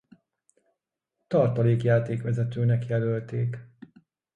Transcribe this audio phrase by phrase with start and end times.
[1.27, 3.57] Tartalék játékvezetőnek jelölték.